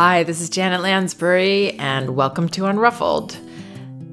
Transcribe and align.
Hi, 0.00 0.22
this 0.22 0.40
is 0.40 0.48
Janet 0.48 0.82
Lansbury, 0.82 1.72
and 1.72 2.14
welcome 2.14 2.48
to 2.50 2.66
Unruffled. 2.66 3.36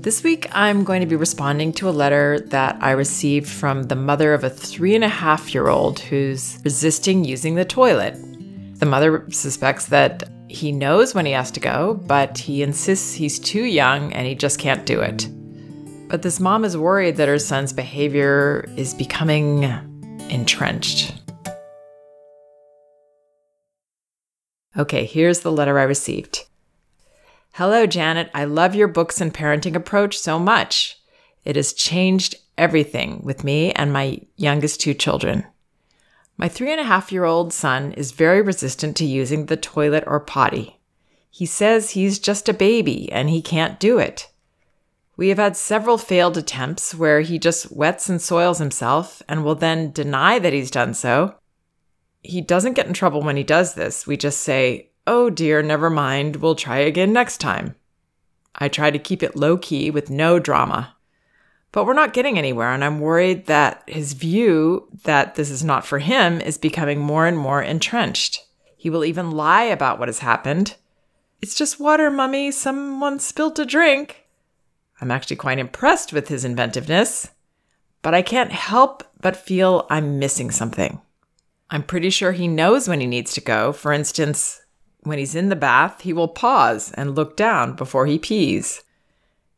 This 0.02 0.24
week, 0.24 0.48
I'm 0.52 0.84
going 0.84 1.02
to 1.02 1.06
be 1.06 1.16
responding 1.16 1.72
to 1.74 1.88
a 1.88 1.92
letter 1.92 2.40
that 2.48 2.80
I 2.82 2.90
received 2.90 3.48
from 3.48 3.84
the 3.84 3.96
mother 3.96 4.34
of 4.34 4.44
a 4.44 4.50
three 4.50 4.96
and 4.96 5.04
a 5.04 5.08
half 5.08 5.54
year 5.54 5.68
old 5.68 6.00
who's 6.00 6.58
resisting 6.64 7.24
using 7.24 7.54
the 7.54 7.66
toilet. 7.66 8.16
The 8.80 8.88
mother 8.88 9.28
suspects 9.30 9.86
that 9.90 10.24
he 10.48 10.72
knows 10.72 11.14
when 11.14 11.28
he 11.28 11.34
has 11.34 11.52
to 11.52 11.60
go, 11.60 12.02
but 12.08 12.36
he 12.40 12.64
insists 12.64 13.14
he's 13.14 13.38
too 13.38 13.66
young 13.66 14.12
and 14.12 14.26
he 14.26 14.34
just 14.34 14.58
can't 14.58 14.88
do 14.88 15.02
it. 15.02 15.30
But 16.08 16.24
this 16.24 16.40
mom 16.40 16.66
is 16.66 16.76
worried 16.76 17.18
that 17.18 17.28
her 17.28 17.38
son's 17.38 17.74
behavior 17.74 18.68
is 18.76 18.96
becoming 18.96 19.66
entrenched. 20.32 21.14
Okay, 24.78 25.06
here's 25.06 25.40
the 25.40 25.52
letter 25.52 25.80
I 25.80 25.84
received. 25.84 26.46
Hello, 27.54 27.86
Janet. 27.86 28.30
I 28.34 28.44
love 28.44 28.76
your 28.76 28.90
books 28.90 29.22
and 29.22 29.34
parenting 29.34 29.76
approach 29.76 30.18
so 30.20 30.38
much. 30.38 31.00
It 31.46 31.56
has 31.56 31.72
changed 31.72 32.36
everything 32.58 33.22
with 33.24 33.46
me 33.46 33.72
and 33.72 33.94
my 33.94 34.20
youngest 34.36 34.82
two 34.82 34.94
children. 34.94 35.46
My 36.38 36.50
three 36.50 36.72
and 36.72 36.82
a 36.82 36.86
half 36.86 37.14
year 37.14 37.24
old 37.24 37.54
son 37.54 37.94
is 37.94 38.12
very 38.12 38.42
resistant 38.42 38.98
to 38.98 39.06
using 39.06 39.46
the 39.46 39.56
toilet 39.56 40.04
or 40.06 40.20
potty. 40.20 40.80
He 41.32 41.46
says 41.46 41.92
he's 41.92 42.20
just 42.20 42.50
a 42.50 42.54
baby 42.54 43.10
and 43.12 43.30
he 43.30 43.42
can't 43.42 43.80
do 43.80 43.98
it. 43.98 44.30
We 45.16 45.30
have 45.30 45.38
had 45.38 45.56
several 45.56 45.98
failed 45.98 46.36
attempts 46.36 46.94
where 46.94 47.22
he 47.22 47.40
just 47.40 47.72
wets 47.72 48.10
and 48.10 48.22
soils 48.22 48.60
himself 48.60 49.22
and 49.30 49.46
will 49.46 49.56
then 49.56 49.92
deny 49.92 50.40
that 50.40 50.52
he's 50.52 50.72
done 50.72 50.94
so 50.94 51.36
he 52.26 52.42
doesn't 52.42 52.74
get 52.74 52.88
in 52.88 52.94
trouble 52.94 53.22
when 53.22 53.38
he 53.38 53.44
does 53.44 53.74
this. 53.74 54.06
We 54.06 54.18
just 54.18 54.42
say, 54.42 54.90
oh 55.08 55.30
dear, 55.30 55.62
never 55.62 55.90
mind, 55.90 56.38
we'll 56.38 56.56
try 56.56 56.78
again 56.78 57.14
next 57.14 57.38
time. 57.38 57.76
I 58.56 58.70
try 58.70 58.92
to 58.92 59.00
keep 59.00 59.22
it 59.22 59.36
low 59.36 59.58
key 59.58 59.92
with 59.92 60.10
no 60.10 60.40
drama. 60.40 60.96
But 61.72 61.86
we're 61.86 61.94
not 61.94 62.14
getting 62.14 62.38
anywhere, 62.38 62.72
and 62.72 62.86
I'm 62.86 63.02
worried 63.02 63.48
that 63.48 63.84
his 63.86 64.14
view 64.14 64.88
that 65.04 65.36
this 65.36 65.50
is 65.50 65.64
not 65.64 65.86
for 65.86 66.00
him 66.00 66.40
is 66.40 66.58
becoming 66.58 67.00
more 67.00 67.28
and 67.28 67.38
more 67.38 67.62
entrenched. 67.62 68.46
He 68.78 68.90
will 68.90 69.04
even 69.04 69.32
lie 69.32 69.64
about 69.64 70.00
what 70.00 70.08
has 70.08 70.20
happened. 70.20 70.76
It's 71.42 71.56
just 71.56 71.80
water, 71.80 72.10
mummy. 72.10 72.52
Someone 72.52 73.20
spilt 73.20 73.60
a 73.60 73.66
drink. 73.66 74.26
I'm 75.02 75.12
actually 75.12 75.36
quite 75.36 75.60
impressed 75.60 76.14
with 76.14 76.30
his 76.30 76.46
inventiveness, 76.46 77.32
but 78.02 78.14
I 78.14 78.22
can't 78.22 78.54
help 78.54 79.04
but 79.20 79.36
feel 79.36 79.86
I'm 79.90 80.18
missing 80.18 80.52
something. 80.52 81.02
I'm 81.70 81.84
pretty 81.84 82.10
sure 82.10 82.32
he 82.32 82.48
knows 82.48 82.88
when 82.88 83.00
he 83.00 83.08
needs 83.08 83.34
to 83.34 83.42
go. 83.42 83.74
For 83.74 83.92
instance, 83.92 84.62
when 85.02 85.18
he's 85.18 85.36
in 85.36 85.50
the 85.50 85.56
bath, 85.56 86.02
he 86.02 86.14
will 86.14 86.28
pause 86.28 86.92
and 86.94 87.16
look 87.16 87.36
down 87.36 87.76
before 87.76 88.06
he 88.06 88.20
pees. 88.20 88.84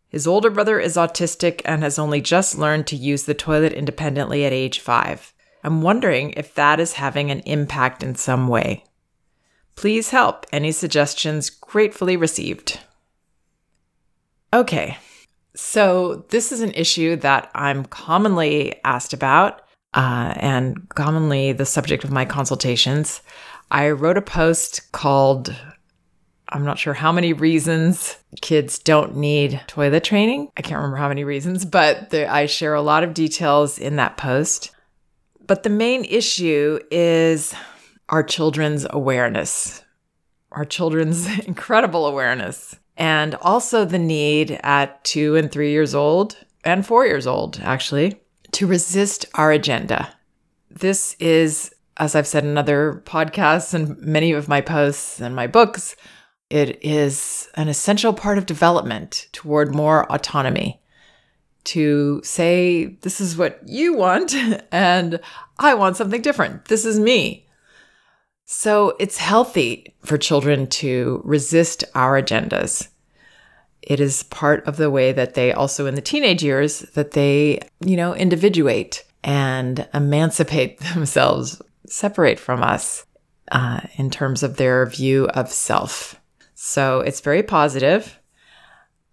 His 0.10 0.26
older 0.26 0.50
brother 0.50 0.80
is 0.80 0.96
autistic 0.96 1.62
and 1.66 1.84
has 1.84 2.00
only 2.00 2.22
just 2.22 2.58
learned 2.58 2.88
to 2.88 2.96
use 2.96 3.24
the 3.24 3.34
toilet 3.34 3.74
independently 3.74 4.46
at 4.46 4.54
age 4.54 4.80
five. 4.80 5.34
I'm 5.64 5.82
wondering 5.82 6.32
if 6.32 6.54
that 6.56 6.80
is 6.80 6.94
having 6.94 7.30
an 7.30 7.42
impact 7.42 8.04
in 8.04 8.16
some 8.16 8.48
way. 8.48 8.86
Please 9.76 10.12
help. 10.12 10.46
Any 10.52 10.72
suggestions 10.72 11.50
gratefully 11.50 12.16
received. 12.16 12.80
Okay, 14.54 14.98
so 15.56 16.26
this 16.30 16.52
is 16.54 16.62
an 16.62 16.72
issue 16.72 17.18
that 17.18 17.52
I'm 17.54 17.84
commonly 17.84 18.80
asked 18.84 19.12
about 19.12 19.62
uh, 19.98 20.32
and 20.36 20.88
commonly 20.90 21.52
the 21.54 21.66
subject 21.66 22.04
of 22.04 22.12
my 22.12 22.24
consultations. 22.24 23.22
I 23.72 23.90
wrote 23.90 24.18
a 24.18 24.22
post 24.22 24.92
called 24.92 25.54
I'm 26.50 26.64
not 26.64 26.80
sure 26.80 26.94
how 26.94 27.12
many 27.12 27.34
reasons 27.34 28.16
kids 28.42 28.80
don't 28.80 29.18
need 29.18 29.60
toilet 29.68 30.06
training. 30.06 30.50
I 30.56 30.62
can't 30.62 30.78
remember 30.78 30.96
how 30.96 31.10
many 31.10 31.26
reasons, 31.26 31.66
but 31.66 32.14
I 32.14 32.46
share 32.46 32.74
a 32.74 32.82
lot 32.82 33.04
of 33.04 33.14
details 33.14 33.78
in 33.78 33.98
that 33.98 34.16
post. 34.16 34.72
But 35.46 35.64
the 35.64 35.70
main 35.70 36.06
issue 36.06 36.80
is 36.90 37.54
our 38.08 38.24
children's 38.24 38.86
awareness, 38.90 39.84
our 40.52 40.64
children's 40.64 41.28
incredible 41.48 42.06
awareness, 42.06 42.78
and 42.96 43.36
also 43.36 43.84
the 43.84 44.00
need 44.00 44.52
at 44.64 45.04
two 45.04 45.36
and 45.36 45.52
three 45.52 45.72
years 45.72 45.94
old 45.94 46.38
and 46.64 46.86
four 46.86 47.06
years 47.06 47.28
old, 47.28 47.60
actually, 47.62 48.22
to 48.54 48.68
resist 48.68 49.26
our 49.36 49.52
agenda. 49.52 50.14
This 50.70 51.16
is, 51.20 51.74
as 51.98 52.16
I've 52.16 52.28
said 52.28 52.44
in 52.44 52.58
other 52.58 53.02
podcasts 53.06 53.74
and 53.74 53.98
many 54.00 54.32
of 54.32 54.48
my 54.48 54.62
posts 54.62 55.20
and 55.20 55.36
my 55.36 55.48
books, 55.48 55.96
it 56.50 56.84
is 56.84 57.50
an 57.56 57.68
essential 57.68 58.14
part 58.14 58.38
of 58.38 58.46
development 58.46 59.28
toward 59.32 59.76
more 59.76 60.12
autonomy. 60.12 60.82
To 61.66 62.22
say, 62.24 62.98
this 63.02 63.20
is 63.20 63.36
what 63.36 63.60
you 63.66 63.94
want, 63.94 64.34
and 64.72 65.20
I 65.60 65.74
want 65.74 65.98
something 65.98 66.22
different. 66.22 66.66
This 66.66 66.86
is 66.86 66.98
me. 66.98 67.46
So 68.46 68.96
it's 68.98 69.18
healthy 69.18 69.94
for 70.06 70.18
children 70.18 70.68
to 70.68 71.22
resist 71.26 71.84
our 71.94 72.22
agendas 72.22 72.88
it 73.88 74.02
is 74.02 74.24
part 74.24 74.68
of 74.68 74.76
the 74.76 74.92
way 74.92 75.14
that 75.14 75.34
they 75.34 75.54
also 75.54 75.86
in 75.86 75.96
the 75.96 76.02
teenage 76.02 76.44
years 76.44 76.82
that 76.96 77.12
they, 77.12 77.62
you 77.80 77.96
know, 77.96 78.14
individuate 78.14 79.06
and 79.24 79.88
emancipate 79.94 80.78
themselves, 80.94 81.62
separate 81.88 82.38
from 82.38 82.62
us 82.62 83.06
uh, 83.50 83.80
in 83.96 84.10
terms 84.10 84.44
of 84.44 84.58
their 84.58 84.86
view 84.88 85.30
of 85.30 85.50
self. 85.50 86.20
So 86.54 87.00
it's 87.00 87.22
very 87.22 87.44
positive, 87.44 88.20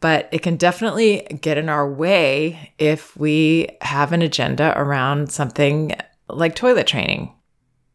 but 0.00 0.28
it 0.32 0.42
can 0.42 0.56
definitely 0.56 1.38
get 1.40 1.56
in 1.56 1.68
our 1.68 1.88
way 1.88 2.74
if 2.76 3.16
we 3.16 3.68
have 3.80 4.12
an 4.12 4.22
agenda 4.22 4.74
around 4.76 5.30
something 5.30 5.94
like 6.28 6.56
toilet 6.56 6.88
training. 6.88 7.32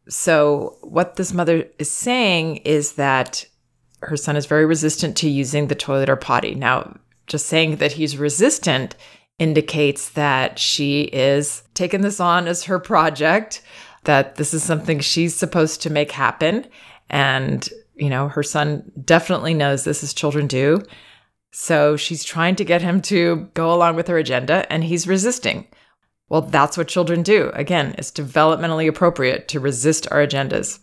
So, 0.07 0.77
what 0.81 1.17
this 1.17 1.33
mother 1.33 1.65
is 1.77 1.91
saying 1.91 2.57
is 2.57 2.93
that 2.93 3.45
her 4.01 4.17
son 4.17 4.35
is 4.35 4.45
very 4.45 4.65
resistant 4.65 5.17
to 5.17 5.29
using 5.29 5.67
the 5.67 5.75
toilet 5.75 6.09
or 6.09 6.15
potty. 6.15 6.55
Now, 6.55 6.97
just 7.27 7.47
saying 7.47 7.77
that 7.77 7.93
he's 7.93 8.17
resistant 8.17 8.95
indicates 9.37 10.09
that 10.09 10.59
she 10.59 11.03
is 11.03 11.63
taking 11.73 12.01
this 12.01 12.19
on 12.19 12.47
as 12.47 12.65
her 12.65 12.79
project, 12.79 13.61
that 14.03 14.35
this 14.35 14.53
is 14.53 14.63
something 14.63 14.99
she's 14.99 15.35
supposed 15.35 15.81
to 15.81 15.89
make 15.89 16.11
happen. 16.11 16.65
And, 17.09 17.67
you 17.95 18.09
know, 18.09 18.27
her 18.27 18.43
son 18.43 18.91
definitely 19.03 19.53
knows 19.53 19.83
this 19.83 20.03
as 20.03 20.13
children 20.13 20.47
do. 20.47 20.83
So 21.51 21.97
she's 21.97 22.23
trying 22.23 22.55
to 22.57 22.65
get 22.65 22.81
him 22.81 23.01
to 23.03 23.49
go 23.53 23.73
along 23.73 23.95
with 23.95 24.07
her 24.07 24.17
agenda, 24.17 24.71
and 24.71 24.83
he's 24.83 25.07
resisting. 25.07 25.67
Well, 26.29 26.41
that's 26.41 26.77
what 26.77 26.87
children 26.87 27.23
do. 27.23 27.49
Again, 27.53 27.95
it's 27.97 28.11
developmentally 28.11 28.87
appropriate 28.87 29.47
to 29.47 29.59
resist 29.59 30.07
our 30.11 30.25
agendas. 30.25 30.79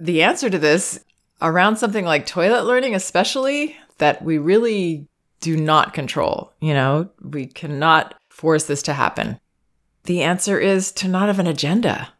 The 0.00 0.22
answer 0.22 0.50
to 0.50 0.58
this 0.58 1.04
around 1.40 1.76
something 1.76 2.04
like 2.04 2.26
toilet 2.26 2.64
learning, 2.64 2.94
especially 2.94 3.76
that 3.98 4.22
we 4.22 4.38
really 4.38 5.06
do 5.40 5.56
not 5.56 5.94
control. 5.94 6.52
You 6.60 6.74
know, 6.74 7.10
we 7.22 7.46
cannot 7.46 8.14
force 8.28 8.64
this 8.64 8.82
to 8.82 8.92
happen. 8.92 9.38
The 10.04 10.22
answer 10.22 10.58
is 10.58 10.92
to 10.92 11.08
not 11.08 11.28
have 11.28 11.38
an 11.38 11.46
agenda, 11.46 12.12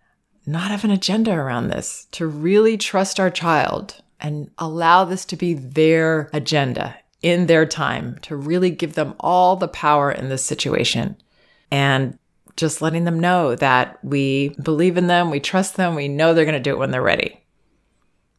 not 0.46 0.70
have 0.70 0.84
an 0.84 0.90
agenda 0.90 1.32
around 1.32 1.68
this, 1.68 2.06
to 2.12 2.26
really 2.26 2.76
trust 2.76 3.18
our 3.18 3.30
child 3.30 4.02
and 4.20 4.50
allow 4.58 5.04
this 5.04 5.24
to 5.26 5.36
be 5.36 5.54
their 5.54 6.28
agenda 6.32 6.96
in 7.22 7.46
their 7.46 7.66
time, 7.66 8.18
to 8.22 8.36
really 8.36 8.70
give 8.70 8.94
them 8.94 9.14
all 9.20 9.56
the 9.56 9.68
power 9.68 10.10
in 10.10 10.28
this 10.28 10.44
situation. 10.44 11.16
And 11.70 12.18
just 12.56 12.82
letting 12.82 13.04
them 13.04 13.20
know 13.20 13.54
that 13.54 14.02
we 14.04 14.50
believe 14.62 14.96
in 14.96 15.06
them, 15.06 15.30
we 15.30 15.40
trust 15.40 15.76
them, 15.76 15.94
we 15.94 16.08
know 16.08 16.34
they're 16.34 16.44
going 16.44 16.54
to 16.54 16.60
do 16.60 16.72
it 16.72 16.78
when 16.78 16.90
they're 16.90 17.02
ready. 17.02 17.40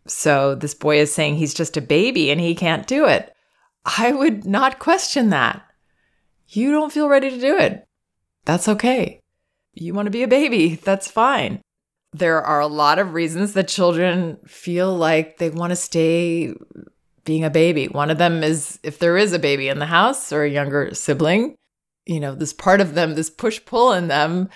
So 0.08 0.56
this 0.56 0.74
boy 0.74 1.00
is 1.00 1.14
saying 1.14 1.36
he's 1.36 1.54
just 1.54 1.78
a 1.78 1.82
baby 1.82 2.32
and 2.32 2.40
he 2.40 2.56
can't 2.56 2.88
do 2.88 3.06
it. 3.06 3.34
I 3.86 4.12
would 4.12 4.46
not 4.46 4.80
question 4.80 5.30
that. 5.30 5.64
You 6.48 6.72
don't 6.72 6.92
feel 6.92 7.10
ready 7.10 7.30
to 7.30 7.40
do 7.40 7.58
it. 7.58 7.88
That's 8.46 8.68
okay. 8.68 9.22
You 9.74 9.94
want 9.94 10.08
to 10.08 10.12
be 10.12 10.24
a 10.24 10.28
baby. 10.28 10.76
That's 10.76 11.10
fine. 11.10 11.62
There 12.12 12.42
are 12.42 12.60
a 12.60 12.68
lot 12.68 12.98
of 12.98 13.14
reasons 13.14 13.54
that 13.54 13.68
children 13.68 14.38
feel 14.48 14.96
like 14.96 15.38
they 15.38 15.52
want 15.52 15.72
to 15.72 15.76
stay 15.76 16.54
being 17.24 17.44
a 17.44 17.52
baby. 17.52 17.88
One 17.88 18.10
of 18.10 18.18
them 18.18 18.44
is 18.44 18.80
if 18.82 18.98
there 18.98 19.18
is 19.18 19.34
a 19.34 19.40
baby 19.40 19.68
in 19.68 19.78
the 19.78 19.86
house 19.86 20.34
or 20.34 20.44
a 20.44 20.50
younger 20.50 20.94
sibling, 20.96 21.56
you 22.08 22.20
know, 22.20 22.34
this 22.34 22.54
part 22.54 22.82
of 22.82 22.96
them, 22.96 23.14
this 23.14 23.30
push 23.30 23.64
pull 23.64 23.94
in 23.94 24.08
them, 24.08 24.50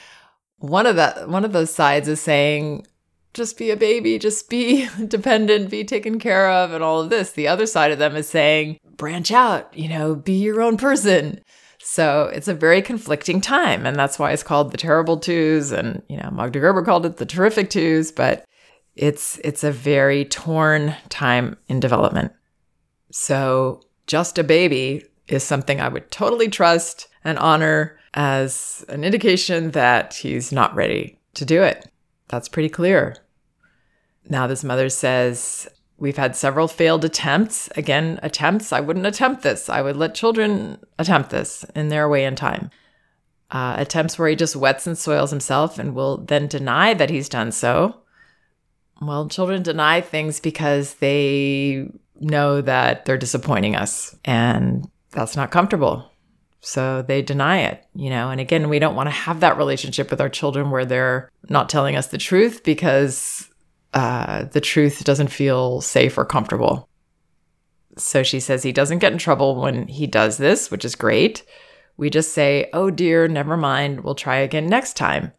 one 0.58 0.88
of 0.88 0.96
that 0.96 1.30
one 1.30 1.46
of 1.46 1.54
those 1.54 1.72
sides 1.74 2.08
is 2.08 2.20
saying, 2.20 2.88
just 3.34 3.58
be 3.58 3.72
a 3.72 3.78
baby, 3.78 4.20
just 4.20 4.50
be 4.50 4.88
dependent, 5.08 5.70
be 5.70 5.84
taken 5.84 6.20
care 6.20 6.50
of, 6.50 6.72
and 6.72 6.84
all 6.84 7.02
of 7.02 7.10
this. 7.10 7.32
The 7.32 7.48
other 7.48 7.66
side 7.66 7.92
of 7.92 8.00
them 8.00 8.16
is 8.16 8.30
saying, 8.30 8.80
branch 8.98 9.32
out, 9.32 9.76
you 9.78 9.90
know, 9.90 10.16
be 10.16 10.34
your 10.34 10.62
own 10.62 10.78
person. 10.78 11.42
So 11.80 12.32
it's 12.34 12.48
a 12.48 12.54
very 12.54 12.82
conflicting 12.82 13.42
time. 13.42 13.86
And 13.86 13.98
that's 13.98 14.18
why 14.18 14.32
it's 14.32 14.44
called 14.44 14.72
the 14.72 14.78
terrible 14.78 15.18
twos. 15.18 15.72
And, 15.72 16.02
you 16.08 16.18
know, 16.18 16.30
Magda 16.32 16.60
Gerber 16.60 16.84
called 16.84 17.06
it 17.06 17.18
the 17.18 17.26
terrific 17.26 17.70
twos. 17.70 18.12
But 18.12 18.46
It's 18.96 19.40
it's 19.44 19.64
a 19.64 19.72
very 19.72 20.24
torn 20.24 20.96
time 21.10 21.58
in 21.68 21.80
development. 21.80 22.32
So, 23.12 23.82
just 24.08 24.38
a 24.38 24.44
baby 24.44 25.04
is 25.28 25.44
something 25.44 25.82
I 25.82 25.90
would 25.90 26.10
totally 26.12 26.48
trust 26.48 27.08
and 27.24 27.38
honor 27.40 27.98
as 28.14 28.86
an 28.90 29.04
indication 29.04 29.72
that 29.72 30.14
he's 30.14 30.52
not 30.52 30.76
ready 30.76 31.20
to 31.34 31.46
do 31.46 31.64
it. 31.64 31.90
That's 32.28 32.50
pretty 32.50 32.70
clear. 32.70 33.16
Now, 34.30 34.48
this 34.48 34.64
mother 34.64 34.90
says, 34.90 35.68
We've 35.98 36.18
had 36.18 36.36
several 36.36 36.68
failed 36.68 37.06
attempts. 37.06 37.70
Again, 37.78 38.20
attempts. 38.24 38.74
I 38.74 38.82
wouldn't 38.82 39.06
attempt 39.06 39.42
this. 39.44 39.70
I 39.70 39.82
would 39.82 39.96
let 39.96 40.16
children 40.16 40.80
attempt 41.00 41.30
this 41.30 41.64
in 41.76 41.90
their 41.90 42.10
way 42.10 42.26
and 42.26 42.36
time. 42.36 42.72
Uh, 43.52 43.76
attempts 43.78 44.18
where 44.18 44.28
he 44.28 44.36
just 44.36 44.56
wets 44.56 44.88
and 44.88 44.98
soils 44.98 45.30
himself 45.30 45.78
and 45.78 45.94
will 45.94 46.18
then 46.18 46.48
deny 46.48 46.94
that 46.94 47.10
he's 47.10 47.30
done 47.30 47.52
so. 47.52 47.96
Well, 49.02 49.30
children 49.30 49.64
deny 49.64 50.02
things 50.02 50.40
because 50.40 50.96
they 50.96 51.88
know 52.20 52.62
that 52.62 53.06
they're 53.06 53.18
disappointing 53.18 53.76
us 53.76 54.16
and 54.26 54.90
that's 55.12 55.36
not 55.36 55.52
comfortable. 55.52 56.10
So 56.62 57.02
they 57.02 57.22
deny 57.22 57.60
it, 57.60 57.86
you 57.94 58.10
know. 58.10 58.30
And 58.30 58.42
again, 58.42 58.70
we 58.70 58.80
don't 58.80 58.96
want 58.96 59.08
to 59.08 59.12
have 59.12 59.42
that 59.42 59.58
relationship 59.58 60.10
with 60.10 60.22
our 60.22 60.30
children 60.30 60.72
where 60.72 60.86
they're 60.86 61.30
not 61.50 61.70
telling 61.70 61.96
us 61.96 62.08
the 62.08 62.18
truth 62.18 62.64
because 62.64 63.50
uh, 63.94 64.46
the 64.46 64.62
truth 64.62 65.04
doesn't 65.04 65.28
feel 65.28 65.82
safe 65.82 66.18
or 66.18 66.26
comfortable. 66.26 66.90
So 67.98 68.24
she 68.24 68.40
says 68.40 68.64
he 68.64 68.72
doesn't 68.72 69.00
get 69.00 69.12
in 69.12 69.20
trouble 69.20 69.62
when 69.62 69.88
he 69.88 70.08
does 70.08 70.38
this, 70.38 70.72
which 70.72 70.84
is 70.84 70.96
great. 70.96 71.44
We 71.96 72.10
just 72.10 72.34
say, 72.34 72.70
oh 72.74 72.90
dear, 72.90 73.28
never 73.28 73.56
mind, 73.56 74.02
we'll 74.02 74.16
try 74.16 74.38
again 74.38 74.68
next 74.68 74.98
time. 74.98 75.32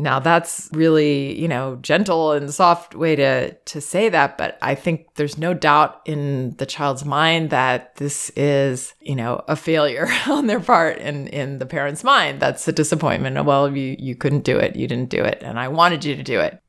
Now 0.00 0.20
that's 0.20 0.68
really, 0.72 1.40
you 1.40 1.48
know, 1.48 1.76
gentle 1.76 2.32
and 2.32 2.52
soft 2.54 2.94
way 2.94 3.16
to 3.16 3.52
to 3.52 3.80
say 3.80 4.08
that, 4.10 4.38
but 4.38 4.56
I 4.62 4.76
think 4.76 5.06
there's 5.14 5.38
no 5.38 5.54
doubt 5.54 6.02
in 6.04 6.54
the 6.58 6.66
child's 6.66 7.04
mind 7.04 7.50
that 7.50 7.96
this 7.96 8.30
is, 8.36 8.94
you 9.00 9.16
know, 9.16 9.42
a 9.48 9.56
failure 9.56 10.06
on 10.28 10.46
their 10.46 10.60
part 10.60 10.98
and 10.98 11.28
in 11.28 11.58
the 11.58 11.66
parent's 11.66 12.04
mind. 12.04 12.38
That's 12.38 12.68
a 12.68 12.72
disappointment. 12.72 13.44
Well, 13.44 13.76
you 13.76 13.96
you 13.98 14.14
couldn't 14.14 14.44
do 14.44 14.56
it. 14.56 14.76
You 14.76 14.86
didn't 14.86 15.10
do 15.10 15.24
it, 15.24 15.42
and 15.42 15.58
I 15.58 15.66
wanted 15.66 16.04
you 16.04 16.14
to 16.14 16.22
do 16.22 16.38
it. 16.38 16.62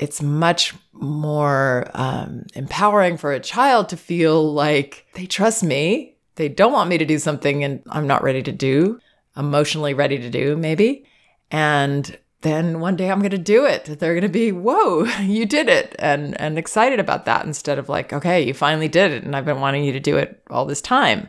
It's 0.00 0.22
much 0.22 0.74
more 0.92 1.90
um, 1.92 2.46
empowering 2.54 3.18
for 3.18 3.32
a 3.32 3.38
child 3.38 3.90
to 3.90 3.96
feel 3.96 4.52
like 4.52 5.06
they 5.12 5.26
trust 5.26 5.62
me. 5.62 6.16
They 6.36 6.48
don't 6.48 6.72
want 6.72 6.88
me 6.88 6.96
to 6.96 7.04
do 7.04 7.18
something 7.18 7.62
and 7.64 7.82
I'm 7.90 8.06
not 8.06 8.22
ready 8.22 8.42
to 8.44 8.52
do, 8.52 8.98
emotionally 9.36 9.92
ready 9.92 10.18
to 10.18 10.30
do, 10.30 10.56
maybe. 10.56 11.04
And 11.50 12.18
then 12.40 12.80
one 12.80 12.96
day 12.96 13.10
I'm 13.10 13.18
going 13.18 13.30
to 13.32 13.38
do 13.38 13.66
it. 13.66 13.84
They're 13.84 14.14
going 14.14 14.22
to 14.22 14.28
be, 14.28 14.52
"Whoa, 14.52 15.04
you 15.20 15.44
did 15.44 15.68
it." 15.68 15.94
And 15.98 16.40
and 16.40 16.58
excited 16.58 16.98
about 16.98 17.26
that 17.26 17.44
instead 17.44 17.78
of 17.78 17.90
like, 17.90 18.12
"Okay, 18.12 18.42
you 18.42 18.54
finally 18.54 18.88
did 18.88 19.12
it 19.12 19.22
and 19.22 19.36
I've 19.36 19.44
been 19.44 19.60
wanting 19.60 19.84
you 19.84 19.92
to 19.92 20.00
do 20.00 20.16
it 20.16 20.42
all 20.48 20.64
this 20.64 20.80
time." 20.80 21.28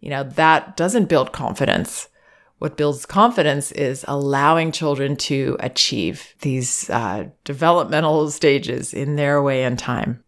You 0.00 0.10
know, 0.10 0.22
that 0.22 0.76
doesn't 0.76 1.10
build 1.10 1.32
confidence. 1.32 2.08
What 2.58 2.76
builds 2.76 3.04
confidence 3.04 3.70
is 3.72 4.04
allowing 4.08 4.72
children 4.72 5.16
to 5.16 5.56
achieve 5.60 6.34
these 6.40 6.88
uh, 6.88 7.28
developmental 7.44 8.30
stages 8.30 8.94
in 8.94 9.16
their 9.16 9.42
way 9.42 9.64
and 9.64 9.78
time. 9.78 10.22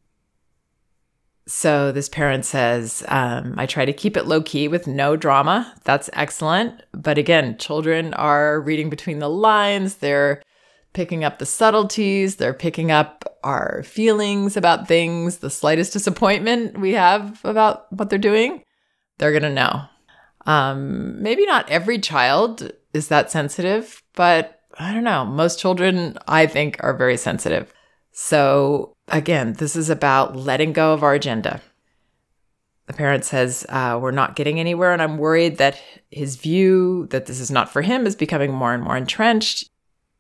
So 1.47 1.93
this 1.93 2.11
parent 2.11 2.45
says, 2.45 3.03
um, 3.09 3.55
I 3.57 3.65
try 3.65 3.87
to 3.87 3.93
keep 3.95 4.19
it 4.19 4.27
low 4.27 4.43
key 4.43 4.69
with 4.69 4.87
no 4.87 5.17
drama. 5.17 5.75
That's 5.85 6.11
excellent. 6.13 6.83
But 6.93 7.17
again, 7.17 7.57
children 7.57 8.13
are 8.13 8.61
reading 8.61 8.91
between 8.91 9.19
the 9.19 9.31
lines. 9.31 9.97
They're 9.97 10.43
picking 10.93 11.25
up 11.25 11.39
the 11.39 11.47
subtleties. 11.47 12.37
They're 12.37 12.53
picking 12.53 12.91
up 12.91 13.39
our 13.43 13.83
feelings 13.85 14.59
about 14.59 14.87
things, 14.87 15.39
the 15.39 15.49
slightest 15.49 15.95
disappointment 15.95 16.79
we 16.79 16.93
have 16.93 17.41
about 17.45 17.91
what 17.95 18.11
they're 18.11 18.19
doing. 18.19 18.63
They're 19.17 19.33
going 19.33 19.43
to 19.43 19.51
know. 19.51 19.85
Um, 20.49 21.23
maybe 21.23 21.45
not 21.45 21.69
every 21.69 21.99
child 21.99 22.73
is 22.95 23.09
that 23.09 23.31
sensitive, 23.31 24.03
but 24.15 24.63
I 24.79 24.95
don't 24.95 25.05
know. 25.05 25.27
Most 25.27 25.59
children, 25.59 26.17
I 26.27 26.47
think, 26.47 26.79
are 26.81 26.97
very 26.97 27.19
sensitive. 27.19 27.73
So 28.13 28.95
again, 29.09 29.53
this 29.53 29.77
is 29.77 29.91
about 29.91 30.37
letting 30.37 30.73
go 30.73 30.95
of 30.95 31.03
our 31.03 31.13
agenda. 31.13 31.61
The 32.87 32.95
parent 32.95 33.27
says, 33.27 33.67
uh, 33.69 33.99
We're 34.01 34.11
not 34.11 34.37
getting 34.37 34.59
anywhere, 34.59 34.95
and 34.95 35.03
I'm 35.03 35.19
worried 35.19 35.59
that 35.59 35.79
his 36.11 36.37
view 36.37 37.07
that 37.11 37.27
this 37.27 37.41
is 37.41 37.51
not 37.51 37.71
for 37.71 37.83
him 37.83 38.07
is 38.07 38.17
becoming 38.17 38.51
more 38.51 38.73
and 38.73 38.83
more 38.83 38.97
entrenched. 38.97 39.69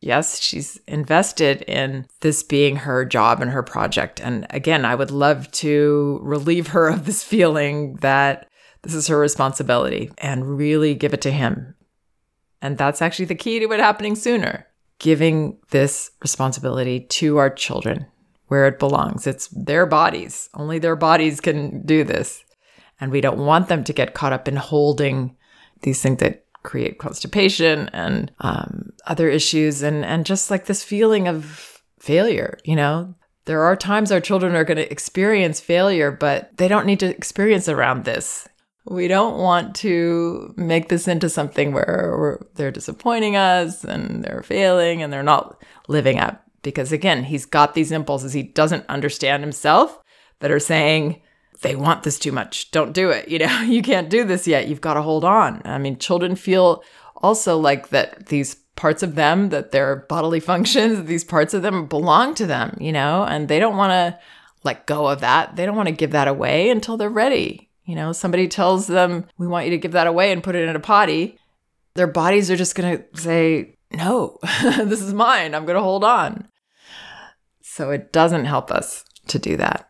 Yes, 0.00 0.40
she's 0.40 0.76
invested 0.86 1.62
in 1.62 2.06
this 2.20 2.42
being 2.42 2.76
her 2.76 3.06
job 3.06 3.40
and 3.40 3.50
her 3.50 3.62
project. 3.62 4.20
And 4.20 4.46
again, 4.50 4.84
I 4.84 4.94
would 4.94 5.10
love 5.10 5.50
to 5.52 6.20
relieve 6.22 6.68
her 6.68 6.88
of 6.88 7.06
this 7.06 7.24
feeling 7.24 7.94
that 7.96 8.47
this 8.82 8.94
is 8.94 9.08
her 9.08 9.18
responsibility 9.18 10.10
and 10.18 10.56
really 10.56 10.94
give 10.94 11.14
it 11.14 11.20
to 11.22 11.30
him. 11.30 11.74
And 12.60 12.76
that's 12.76 13.02
actually 13.02 13.26
the 13.26 13.34
key 13.34 13.60
to 13.60 13.70
it 13.72 13.80
happening 13.80 14.14
sooner 14.14 14.66
giving 14.98 15.56
this 15.70 16.10
responsibility 16.20 17.00
to 17.00 17.36
our 17.36 17.50
children 17.50 18.06
where 18.48 18.66
it 18.66 18.78
belongs. 18.78 19.26
It's 19.26 19.48
their 19.48 19.86
bodies. 19.86 20.48
Only 20.54 20.78
their 20.78 20.96
bodies 20.96 21.40
can 21.40 21.84
do 21.84 22.02
this. 22.04 22.42
And 23.00 23.12
we 23.12 23.20
don't 23.20 23.38
want 23.38 23.68
them 23.68 23.84
to 23.84 23.92
get 23.92 24.14
caught 24.14 24.32
up 24.32 24.48
in 24.48 24.56
holding 24.56 25.36
these 25.82 26.02
things 26.02 26.18
that 26.18 26.44
create 26.64 26.98
constipation 26.98 27.88
and 27.92 28.32
um, 28.40 28.90
other 29.06 29.28
issues 29.28 29.82
and, 29.82 30.04
and 30.04 30.26
just 30.26 30.50
like 30.50 30.66
this 30.66 30.82
feeling 30.82 31.28
of 31.28 31.82
failure, 32.00 32.58
you 32.64 32.74
know? 32.74 33.14
There 33.44 33.62
are 33.62 33.76
times 33.76 34.12
our 34.12 34.20
children 34.20 34.54
are 34.56 34.64
going 34.64 34.76
to 34.76 34.90
experience 34.90 35.60
failure, 35.60 36.10
but 36.10 36.54
they 36.56 36.68
don't 36.68 36.84
need 36.84 37.00
to 37.00 37.14
experience 37.16 37.68
around 37.68 38.04
this. 38.04 38.48
We 38.90 39.08
don't 39.08 39.38
want 39.38 39.74
to 39.76 40.54
make 40.56 40.88
this 40.88 41.08
into 41.08 41.28
something 41.28 41.72
where 41.72 42.40
they're 42.54 42.70
disappointing 42.70 43.36
us 43.36 43.84
and 43.84 44.24
they're 44.24 44.42
failing 44.42 45.02
and 45.02 45.12
they're 45.12 45.22
not 45.22 45.62
living 45.88 46.18
up 46.18 46.44
because 46.62 46.92
again, 46.92 47.24
he's 47.24 47.46
got 47.46 47.74
these 47.74 47.92
impulses 47.92 48.32
he 48.32 48.42
doesn't 48.42 48.86
understand 48.88 49.42
himself 49.42 49.98
that 50.40 50.50
are 50.50 50.60
saying, 50.60 51.20
they 51.62 51.74
want 51.74 52.02
this 52.02 52.18
too 52.18 52.32
much. 52.32 52.70
Don't 52.70 52.92
do 52.92 53.10
it. 53.10 53.28
You 53.38 53.40
know, 53.40 53.60
you 53.66 53.82
can't 53.82 54.10
do 54.10 54.24
this 54.24 54.46
yet. 54.46 54.68
You've 54.68 54.80
got 54.80 54.94
to 54.94 55.02
hold 55.02 55.24
on. 55.24 55.62
I 55.64 55.78
mean, 55.78 55.98
children 55.98 56.36
feel 56.36 56.82
also 57.16 57.58
like 57.58 57.88
that 57.88 58.26
these 58.26 58.54
parts 58.76 59.02
of 59.02 59.16
them, 59.16 59.48
that 59.50 59.72
their 59.72 59.96
bodily 60.08 60.40
functions, 60.52 61.04
these 61.06 61.24
parts 61.24 61.54
of 61.54 61.62
them 61.62 61.86
belong 61.86 62.34
to 62.36 62.46
them, 62.46 62.76
you 62.80 62.92
know, 62.92 63.24
and 63.24 63.48
they 63.48 63.58
don't 63.58 63.76
want 63.76 63.90
to 63.90 64.18
let 64.64 64.86
go 64.86 65.06
of 65.06 65.20
that. 65.20 65.56
They 65.56 65.66
don't 65.66 65.76
want 65.76 65.88
to 65.88 65.94
give 65.94 66.12
that 66.12 66.28
away 66.28 66.70
until 66.70 66.96
they're 66.96 67.08
ready. 67.08 67.67
You 67.88 67.94
know, 67.94 68.12
somebody 68.12 68.48
tells 68.48 68.86
them, 68.86 69.24
we 69.38 69.46
want 69.46 69.64
you 69.64 69.70
to 69.70 69.78
give 69.78 69.92
that 69.92 70.06
away 70.06 70.30
and 70.30 70.44
put 70.44 70.54
it 70.54 70.68
in 70.68 70.76
a 70.76 70.80
potty. 70.80 71.38
Their 71.94 72.06
bodies 72.06 72.50
are 72.50 72.56
just 72.56 72.74
going 72.74 72.98
to 72.98 73.18
say, 73.18 73.78
no, 73.90 74.38
this 74.62 75.00
is 75.00 75.14
mine. 75.14 75.54
I'm 75.54 75.64
going 75.64 75.74
to 75.74 75.82
hold 75.82 76.04
on. 76.04 76.48
So 77.62 77.90
it 77.90 78.12
doesn't 78.12 78.44
help 78.44 78.70
us 78.70 79.06
to 79.28 79.38
do 79.38 79.56
that. 79.56 79.88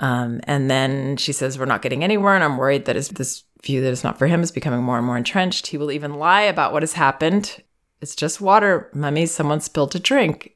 Um, 0.00 0.40
and 0.48 0.68
then 0.68 1.16
she 1.16 1.32
says, 1.32 1.56
We're 1.56 1.66
not 1.66 1.80
getting 1.80 2.02
anywhere. 2.02 2.34
And 2.34 2.42
I'm 2.42 2.56
worried 2.56 2.86
that 2.86 2.96
this 2.96 3.44
view 3.62 3.80
that 3.82 3.92
is 3.92 4.02
not 4.02 4.18
for 4.18 4.26
him 4.26 4.42
is 4.42 4.50
becoming 4.50 4.82
more 4.82 4.96
and 4.96 5.06
more 5.06 5.16
entrenched. 5.16 5.68
He 5.68 5.78
will 5.78 5.92
even 5.92 6.14
lie 6.14 6.42
about 6.42 6.72
what 6.72 6.82
has 6.82 6.94
happened. 6.94 7.62
It's 8.00 8.16
just 8.16 8.40
water, 8.40 8.90
mummy. 8.92 9.26
Someone 9.26 9.60
spilled 9.60 9.94
a 9.94 10.00
drink. 10.00 10.53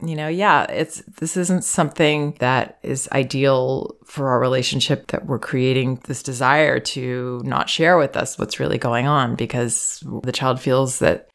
You 0.00 0.14
know, 0.14 0.28
yeah, 0.28 0.64
it's 0.70 1.02
this 1.18 1.36
isn't 1.36 1.64
something 1.64 2.36
that 2.38 2.78
is 2.84 3.08
ideal 3.10 3.96
for 4.04 4.28
our 4.28 4.38
relationship 4.38 5.08
that 5.08 5.26
we're 5.26 5.40
creating 5.40 6.00
this 6.06 6.22
desire 6.22 6.78
to 6.78 7.42
not 7.44 7.68
share 7.68 7.98
with 7.98 8.16
us 8.16 8.38
what's 8.38 8.60
really 8.60 8.78
going 8.78 9.08
on 9.08 9.34
because 9.34 10.02
the 10.22 10.30
child 10.30 10.60
feels 10.60 11.00
that 11.00 11.28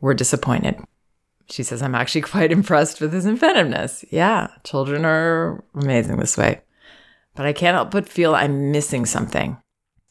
we're 0.00 0.14
disappointed. 0.14 0.76
She 1.50 1.64
says, 1.64 1.82
I'm 1.82 1.96
actually 1.96 2.20
quite 2.22 2.52
impressed 2.52 3.00
with 3.00 3.12
his 3.12 3.26
inventiveness. 3.26 4.04
Yeah, 4.10 4.48
children 4.62 5.04
are 5.04 5.64
amazing 5.74 6.18
this 6.18 6.36
way. 6.36 6.60
But 7.34 7.46
I 7.46 7.52
can't 7.52 7.74
help 7.74 7.90
but 7.90 8.08
feel 8.08 8.34
I'm 8.34 8.70
missing 8.70 9.06
something. 9.06 9.56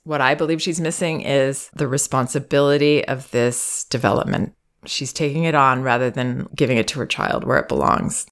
What 0.03 0.19
I 0.21 0.33
believe 0.33 0.61
she's 0.61 0.81
missing 0.81 1.21
is 1.21 1.69
the 1.73 1.87
responsibility 1.87 3.07
of 3.07 3.29
this 3.31 3.85
development. 3.85 4.55
She's 4.85 5.13
taking 5.13 5.43
it 5.43 5.55
on 5.55 5.83
rather 5.83 6.09
than 6.09 6.47
giving 6.55 6.77
it 6.77 6.87
to 6.89 6.99
her 6.99 7.05
child 7.05 7.43
where 7.43 7.59
it 7.59 7.67
belongs. 7.67 8.25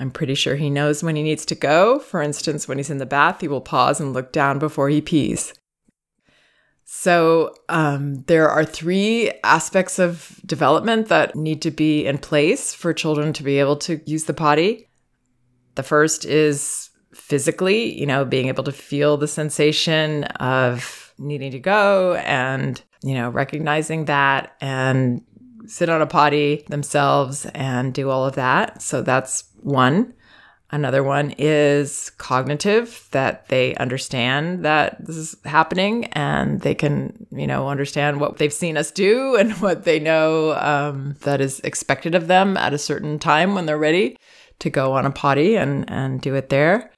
I'm 0.00 0.10
pretty 0.10 0.34
sure 0.34 0.56
he 0.56 0.70
knows 0.70 1.02
when 1.02 1.16
he 1.16 1.22
needs 1.22 1.44
to 1.46 1.54
go. 1.54 1.98
For 1.98 2.22
instance, 2.22 2.68
when 2.68 2.78
he's 2.78 2.90
in 2.90 2.98
the 2.98 3.06
bath, 3.06 3.40
he 3.40 3.48
will 3.48 3.60
pause 3.60 4.00
and 4.00 4.12
look 4.12 4.32
down 4.32 4.58
before 4.58 4.88
he 4.88 5.00
pees. 5.00 5.54
So, 6.84 7.54
um, 7.68 8.22
there 8.28 8.48
are 8.48 8.64
three 8.64 9.30
aspects 9.44 9.98
of 9.98 10.40
development 10.46 11.08
that 11.08 11.36
need 11.36 11.60
to 11.62 11.70
be 11.70 12.06
in 12.06 12.16
place 12.16 12.72
for 12.72 12.94
children 12.94 13.32
to 13.34 13.42
be 13.42 13.58
able 13.58 13.76
to 13.76 14.00
use 14.06 14.24
the 14.24 14.32
potty. 14.32 14.88
The 15.74 15.82
first 15.82 16.24
is 16.24 16.88
physically, 17.12 17.98
you 17.98 18.06
know, 18.06 18.24
being 18.24 18.48
able 18.48 18.64
to 18.64 18.72
feel 18.72 19.16
the 19.16 19.28
sensation 19.28 20.24
of 20.24 21.12
needing 21.18 21.50
to 21.52 21.58
go 21.58 22.14
and, 22.14 22.80
you 23.02 23.14
know, 23.14 23.30
recognizing 23.30 24.06
that 24.06 24.54
and 24.60 25.22
sit 25.66 25.88
on 25.88 26.02
a 26.02 26.06
potty 26.06 26.64
themselves 26.68 27.46
and 27.54 27.92
do 27.92 28.10
all 28.10 28.24
of 28.26 28.34
that. 28.36 28.82
So 28.82 29.02
that's 29.02 29.44
one. 29.60 30.14
Another 30.70 31.02
one 31.02 31.34
is 31.38 32.10
cognitive, 32.18 33.08
that 33.12 33.48
they 33.48 33.74
understand 33.76 34.66
that 34.66 35.02
this 35.04 35.16
is 35.16 35.36
happening 35.46 36.06
and 36.12 36.60
they 36.60 36.74
can, 36.74 37.26
you 37.30 37.46
know, 37.46 37.68
understand 37.68 38.20
what 38.20 38.36
they've 38.36 38.52
seen 38.52 38.76
us 38.76 38.90
do 38.90 39.34
and 39.40 39.52
what 39.54 39.84
they 39.84 39.98
know 39.98 40.52
um, 40.54 41.16
that 41.20 41.40
is 41.40 41.60
expected 41.60 42.14
of 42.14 42.26
them 42.26 42.56
at 42.58 42.74
a 42.74 42.78
certain 42.78 43.18
time 43.18 43.54
when 43.54 43.64
they're 43.64 43.78
ready 43.78 44.16
to 44.58 44.68
go 44.68 44.92
on 44.92 45.06
a 45.06 45.10
potty 45.10 45.56
and, 45.56 45.88
and 45.90 46.20
do 46.20 46.34
it 46.34 46.50
there. 46.50 46.90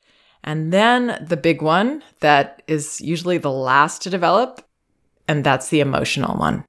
And 0.42 0.72
then 0.72 1.24
the 1.28 1.36
big 1.36 1.62
one 1.62 2.02
that 2.20 2.62
is 2.66 3.00
usually 3.00 3.38
the 3.38 3.52
last 3.52 4.02
to 4.02 4.10
develop, 4.10 4.62
and 5.30 5.44
that's 5.44 5.68
the 5.68 5.78
emotional 5.78 6.36
one. 6.36 6.64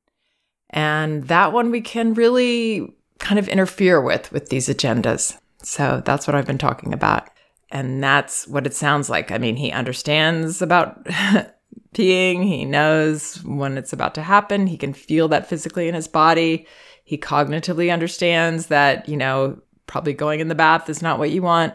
And 0.70 1.28
that 1.30 1.52
one 1.52 1.72
we 1.72 1.82
can 1.82 2.14
really 2.14 2.94
kind 3.18 3.40
of 3.40 3.48
interfere 3.48 4.00
with 4.00 4.32
with 4.32 4.50
these 4.50 4.68
agendas. 4.70 5.36
So 5.64 6.04
that's 6.06 6.28
what 6.28 6.36
I've 6.36 6.46
been 6.46 6.60
talking 6.60 6.94
about. 6.94 7.28
And 7.72 8.04
that's 8.04 8.48
what 8.48 8.68
it 8.68 8.76
sounds 8.76 9.10
like. 9.10 9.32
I 9.32 9.40
mean, 9.40 9.56
he 9.56 9.72
understands 9.72 10.62
about 10.62 11.04
peeing, 11.96 12.44
he 12.44 12.64
knows 12.64 13.44
when 13.44 13.80
it's 13.80 13.94
about 13.94 14.14
to 14.16 14.22
happen, 14.22 14.68
he 14.68 14.78
can 14.78 14.94
feel 14.94 15.28
that 15.30 15.50
physically 15.50 15.88
in 15.88 15.96
his 15.96 16.08
body. 16.08 16.68
He 17.04 17.18
cognitively 17.18 17.92
understands 17.92 18.68
that, 18.68 19.10
you 19.10 19.18
know, 19.18 19.60
probably 19.88 20.14
going 20.14 20.40
in 20.40 20.50
the 20.50 20.56
bath 20.56 20.88
is 20.88 21.02
not 21.02 21.18
what 21.18 21.32
you 21.32 21.42
want. 21.42 21.74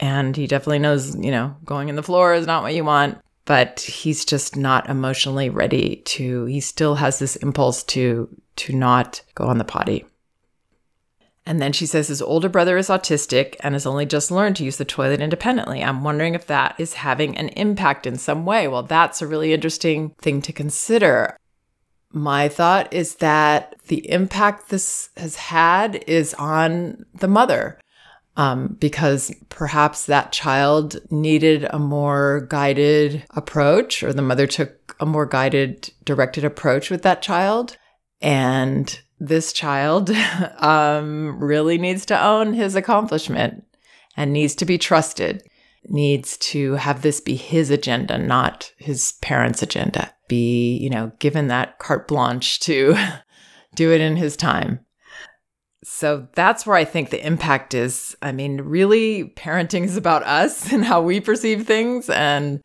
And 0.00 0.36
he 0.36 0.48
definitely 0.48 0.80
knows, 0.80 1.14
you 1.14 1.30
know, 1.30 1.54
going 1.64 1.88
in 1.88 1.94
the 1.94 2.02
floor 2.02 2.34
is 2.34 2.48
not 2.48 2.64
what 2.64 2.74
you 2.74 2.84
want, 2.84 3.18
but 3.50 3.80
he's 3.80 4.24
just 4.24 4.54
not 4.54 4.88
emotionally 4.88 5.50
ready 5.50 5.96
to 6.04 6.44
he 6.44 6.60
still 6.60 6.94
has 6.94 7.18
this 7.18 7.34
impulse 7.34 7.82
to 7.82 8.28
to 8.54 8.72
not 8.72 9.22
go 9.34 9.44
on 9.44 9.58
the 9.58 9.64
potty. 9.64 10.04
And 11.44 11.60
then 11.60 11.72
she 11.72 11.84
says 11.84 12.06
his 12.06 12.22
older 12.22 12.48
brother 12.48 12.76
is 12.78 12.86
autistic 12.86 13.56
and 13.58 13.74
has 13.74 13.86
only 13.86 14.06
just 14.06 14.30
learned 14.30 14.54
to 14.54 14.64
use 14.64 14.76
the 14.76 14.84
toilet 14.84 15.20
independently. 15.20 15.82
I'm 15.82 16.04
wondering 16.04 16.36
if 16.36 16.46
that 16.46 16.76
is 16.78 16.94
having 16.94 17.36
an 17.36 17.48
impact 17.48 18.06
in 18.06 18.18
some 18.18 18.46
way. 18.46 18.68
Well, 18.68 18.84
that's 18.84 19.20
a 19.20 19.26
really 19.26 19.52
interesting 19.52 20.10
thing 20.22 20.42
to 20.42 20.52
consider. 20.52 21.36
My 22.12 22.48
thought 22.48 22.94
is 22.94 23.16
that 23.16 23.74
the 23.88 24.08
impact 24.12 24.68
this 24.68 25.10
has 25.16 25.34
had 25.34 26.04
is 26.06 26.34
on 26.34 27.04
the 27.12 27.26
mother. 27.26 27.80
Um, 28.40 28.78
because 28.80 29.30
perhaps 29.50 30.06
that 30.06 30.32
child 30.32 30.96
needed 31.10 31.66
a 31.68 31.78
more 31.78 32.46
guided 32.48 33.22
approach, 33.36 34.02
or 34.02 34.14
the 34.14 34.22
mother 34.22 34.46
took 34.46 34.96
a 34.98 35.04
more 35.04 35.26
guided, 35.26 35.92
directed 36.06 36.42
approach 36.42 36.88
with 36.88 37.02
that 37.02 37.20
child. 37.20 37.76
And 38.22 38.98
this 39.18 39.52
child 39.52 40.08
um, 40.56 41.38
really 41.38 41.76
needs 41.76 42.06
to 42.06 42.24
own 42.24 42.54
his 42.54 42.74
accomplishment 42.74 43.62
and 44.16 44.32
needs 44.32 44.54
to 44.54 44.64
be 44.64 44.78
trusted, 44.78 45.46
needs 45.84 46.38
to 46.38 46.76
have 46.76 47.02
this 47.02 47.20
be 47.20 47.34
his 47.34 47.68
agenda, 47.68 48.16
not 48.16 48.72
his 48.78 49.12
parents' 49.20 49.62
agenda. 49.62 50.14
Be, 50.28 50.78
you 50.78 50.88
know, 50.88 51.12
given 51.18 51.48
that 51.48 51.78
carte 51.78 52.08
blanche 52.08 52.58
to 52.60 52.96
do 53.74 53.92
it 53.92 54.00
in 54.00 54.16
his 54.16 54.34
time. 54.34 54.80
So 55.82 56.28
that's 56.34 56.66
where 56.66 56.76
I 56.76 56.84
think 56.84 57.10
the 57.10 57.24
impact 57.24 57.74
is. 57.74 58.16
I 58.20 58.32
mean, 58.32 58.60
really, 58.60 59.32
parenting 59.36 59.84
is 59.84 59.96
about 59.96 60.22
us 60.24 60.72
and 60.72 60.84
how 60.84 61.00
we 61.02 61.20
perceive 61.20 61.66
things 61.66 62.10
and 62.10 62.62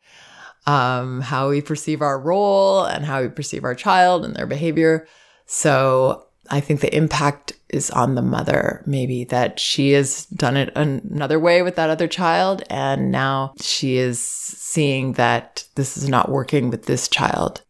um, 0.66 1.20
how 1.20 1.50
we 1.50 1.60
perceive 1.60 2.02
our 2.02 2.18
role 2.18 2.84
and 2.84 3.04
how 3.04 3.22
we 3.22 3.28
perceive 3.28 3.64
our 3.64 3.74
child 3.74 4.24
and 4.24 4.34
their 4.34 4.46
behavior. 4.46 5.06
So 5.46 6.26
I 6.50 6.60
think 6.60 6.80
the 6.80 6.94
impact 6.94 7.52
is 7.68 7.90
on 7.90 8.14
the 8.14 8.22
mother, 8.22 8.82
maybe 8.86 9.24
that 9.24 9.58
she 9.58 9.92
has 9.92 10.26
done 10.26 10.56
it 10.56 10.72
another 10.76 11.38
way 11.40 11.62
with 11.62 11.76
that 11.76 11.90
other 11.90 12.08
child. 12.08 12.62
And 12.68 13.10
now 13.10 13.54
she 13.60 13.96
is 13.96 14.20
seeing 14.20 15.14
that 15.14 15.64
this 15.74 15.96
is 15.96 16.08
not 16.08 16.30
working 16.30 16.70
with 16.70 16.86
this 16.86 17.08
child. 17.08 17.62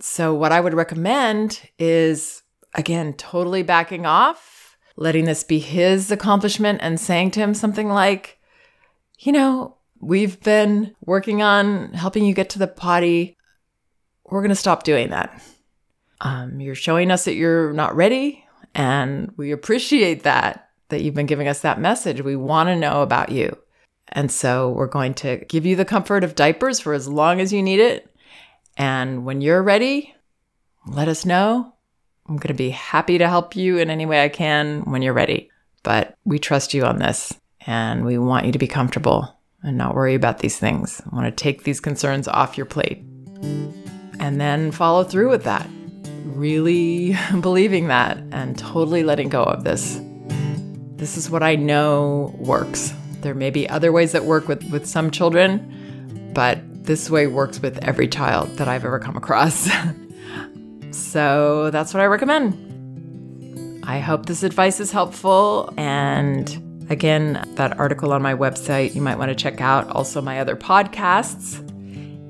So, 0.00 0.34
what 0.34 0.52
I 0.52 0.60
would 0.60 0.74
recommend 0.74 1.60
is, 1.78 2.42
again, 2.74 3.12
totally 3.14 3.62
backing 3.62 4.06
off, 4.06 4.76
letting 4.96 5.24
this 5.24 5.44
be 5.44 5.58
his 5.58 6.10
accomplishment, 6.10 6.80
and 6.82 7.00
saying 7.00 7.32
to 7.32 7.40
him 7.40 7.54
something 7.54 7.88
like, 7.88 8.38
you 9.18 9.32
know, 9.32 9.76
we've 10.00 10.40
been 10.40 10.94
working 11.04 11.42
on 11.42 11.92
helping 11.92 12.24
you 12.24 12.34
get 12.34 12.50
to 12.50 12.58
the 12.58 12.66
potty. 12.66 13.36
We're 14.24 14.40
going 14.40 14.48
to 14.50 14.56
stop 14.56 14.82
doing 14.82 15.10
that 15.10 15.40
um, 16.24 16.58
you're 16.58 16.74
showing 16.74 17.10
us 17.10 17.26
that 17.26 17.34
you're 17.34 17.72
not 17.72 17.94
ready, 17.94 18.44
and 18.74 19.32
we 19.36 19.52
appreciate 19.52 20.22
that, 20.22 20.70
that 20.88 21.02
you've 21.02 21.14
been 21.14 21.26
giving 21.26 21.46
us 21.46 21.60
that 21.60 21.78
message. 21.78 22.22
We 22.22 22.34
want 22.34 22.68
to 22.68 22.76
know 22.76 23.02
about 23.02 23.30
you. 23.30 23.56
And 24.08 24.30
so 24.30 24.70
we're 24.70 24.86
going 24.86 25.14
to 25.14 25.44
give 25.48 25.66
you 25.66 25.76
the 25.76 25.84
comfort 25.84 26.24
of 26.24 26.34
diapers 26.34 26.80
for 26.80 26.94
as 26.94 27.08
long 27.08 27.40
as 27.40 27.52
you 27.52 27.62
need 27.62 27.80
it. 27.80 28.10
And 28.76 29.24
when 29.24 29.40
you're 29.40 29.62
ready, 29.62 30.14
let 30.86 31.08
us 31.08 31.24
know. 31.24 31.73
I'm 32.26 32.36
going 32.36 32.48
to 32.48 32.54
be 32.54 32.70
happy 32.70 33.18
to 33.18 33.28
help 33.28 33.54
you 33.54 33.78
in 33.78 33.90
any 33.90 34.06
way 34.06 34.24
I 34.24 34.28
can 34.28 34.82
when 34.82 35.02
you're 35.02 35.12
ready. 35.12 35.50
But 35.82 36.16
we 36.24 36.38
trust 36.38 36.72
you 36.72 36.84
on 36.84 36.98
this 36.98 37.38
and 37.66 38.04
we 38.04 38.16
want 38.18 38.46
you 38.46 38.52
to 38.52 38.58
be 38.58 38.66
comfortable 38.66 39.38
and 39.62 39.76
not 39.76 39.94
worry 39.94 40.14
about 40.14 40.38
these 40.38 40.58
things. 40.58 41.02
I 41.10 41.14
want 41.14 41.26
to 41.26 41.42
take 41.42 41.64
these 41.64 41.80
concerns 41.80 42.26
off 42.26 42.56
your 42.56 42.66
plate 42.66 42.98
and 44.18 44.40
then 44.40 44.70
follow 44.70 45.04
through 45.04 45.30
with 45.30 45.44
that 45.44 45.68
really 46.24 47.16
believing 47.40 47.88
that 47.88 48.18
and 48.32 48.58
totally 48.58 49.02
letting 49.02 49.28
go 49.28 49.42
of 49.42 49.64
this. 49.64 50.00
This 50.96 51.16
is 51.16 51.30
what 51.30 51.42
I 51.42 51.56
know 51.56 52.34
works. 52.38 52.94
There 53.20 53.34
may 53.34 53.50
be 53.50 53.68
other 53.68 53.92
ways 53.92 54.12
that 54.12 54.24
work 54.24 54.48
with, 54.48 54.64
with 54.70 54.86
some 54.86 55.10
children, 55.10 56.32
but 56.34 56.60
this 56.84 57.10
way 57.10 57.26
works 57.26 57.60
with 57.60 57.82
every 57.84 58.08
child 58.08 58.48
that 58.56 58.68
I've 58.68 58.84
ever 58.84 58.98
come 58.98 59.16
across. 59.16 59.68
so 61.14 61.70
that's 61.70 61.94
what 61.94 62.00
I 62.02 62.06
recommend. 62.06 63.84
I 63.84 64.00
hope 64.00 64.26
this 64.26 64.42
advice 64.42 64.80
is 64.80 64.90
helpful. 64.90 65.72
And 65.76 66.84
again, 66.90 67.48
that 67.54 67.78
article 67.78 68.12
on 68.12 68.20
my 68.20 68.34
website 68.34 68.96
you 68.96 69.00
might 69.00 69.16
want 69.16 69.28
to 69.28 69.36
check 69.36 69.60
out. 69.60 69.88
Also, 69.90 70.20
my 70.20 70.40
other 70.40 70.56
podcasts 70.56 71.60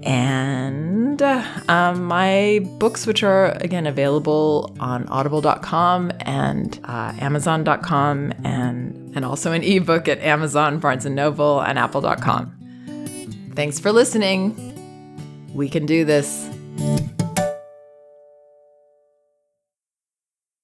and 0.04 1.22
um, 1.22 2.04
my 2.04 2.60
books, 2.78 3.06
which 3.06 3.22
are 3.22 3.52
again 3.62 3.86
available 3.86 4.76
on 4.80 5.08
audible.com 5.08 6.12
and 6.20 6.78
uh, 6.84 7.14
amazon.com, 7.20 8.34
and, 8.44 9.16
and 9.16 9.24
also 9.24 9.52
an 9.52 9.62
ebook 9.62 10.08
at 10.08 10.18
Amazon, 10.18 10.78
Barnes 10.78 11.06
and 11.06 11.16
Noble, 11.16 11.62
and 11.62 11.78
apple.com. 11.78 12.52
Thanks 13.54 13.80
for 13.80 13.92
listening. 13.92 14.54
We 15.54 15.70
can 15.70 15.86
do 15.86 16.04
this. 16.04 16.53